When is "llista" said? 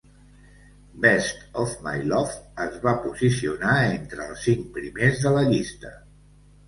5.53-5.93